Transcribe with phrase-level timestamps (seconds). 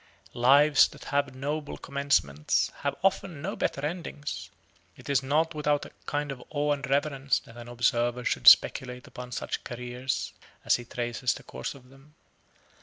[0.33, 4.49] Lives that have noble commencements have often no better endings;
[4.97, 9.05] it is not without a kind of awe and reverence that an observer should speculate
[9.05, 10.33] upon such careers
[10.65, 12.15] as he traces the course of them.